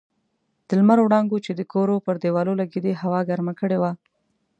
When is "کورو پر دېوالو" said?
1.73-2.53